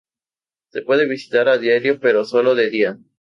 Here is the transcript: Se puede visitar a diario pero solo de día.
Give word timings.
Se 0.71 0.81
puede 0.81 1.07
visitar 1.07 1.47
a 1.47 1.59
diario 1.59 1.99
pero 1.99 2.25
solo 2.25 2.55
de 2.55 2.71
día. 2.71 2.99